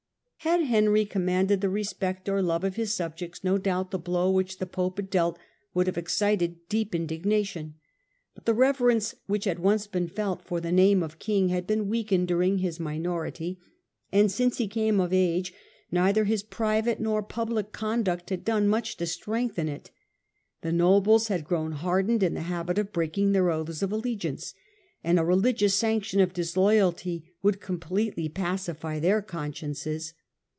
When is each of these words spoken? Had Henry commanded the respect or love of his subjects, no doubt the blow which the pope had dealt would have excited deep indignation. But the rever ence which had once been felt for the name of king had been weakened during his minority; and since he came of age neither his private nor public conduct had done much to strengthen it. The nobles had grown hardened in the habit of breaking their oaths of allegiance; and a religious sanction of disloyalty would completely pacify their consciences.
Had 0.43 0.61
Henry 0.63 1.05
commanded 1.05 1.61
the 1.61 1.69
respect 1.69 2.27
or 2.27 2.41
love 2.41 2.63
of 2.63 2.75
his 2.75 2.95
subjects, 2.95 3.43
no 3.43 3.59
doubt 3.59 3.91
the 3.91 3.99
blow 3.99 4.31
which 4.31 4.57
the 4.57 4.65
pope 4.65 4.97
had 4.97 5.11
dealt 5.11 5.37
would 5.75 5.85
have 5.85 5.99
excited 5.99 6.67
deep 6.67 6.95
indignation. 6.95 7.75
But 8.33 8.45
the 8.45 8.55
rever 8.55 8.89
ence 8.89 9.13
which 9.27 9.45
had 9.45 9.59
once 9.59 9.85
been 9.85 10.07
felt 10.07 10.41
for 10.43 10.59
the 10.59 10.71
name 10.71 11.03
of 11.03 11.19
king 11.19 11.49
had 11.49 11.67
been 11.67 11.87
weakened 11.87 12.27
during 12.27 12.57
his 12.57 12.79
minority; 12.79 13.59
and 14.11 14.31
since 14.31 14.57
he 14.57 14.67
came 14.67 14.99
of 14.99 15.13
age 15.13 15.53
neither 15.91 16.23
his 16.23 16.41
private 16.41 16.99
nor 16.99 17.21
public 17.21 17.71
conduct 17.71 18.31
had 18.31 18.43
done 18.43 18.67
much 18.67 18.97
to 18.97 19.05
strengthen 19.05 19.69
it. 19.69 19.91
The 20.61 20.71
nobles 20.71 21.27
had 21.27 21.45
grown 21.45 21.73
hardened 21.73 22.23
in 22.23 22.33
the 22.33 22.41
habit 22.41 22.79
of 22.79 22.91
breaking 22.91 23.33
their 23.33 23.51
oaths 23.51 23.83
of 23.83 23.91
allegiance; 23.91 24.55
and 25.03 25.19
a 25.19 25.23
religious 25.23 25.75
sanction 25.75 26.19
of 26.19 26.33
disloyalty 26.33 27.31
would 27.43 27.61
completely 27.61 28.27
pacify 28.27 28.99
their 28.99 29.21
consciences. 29.21 30.15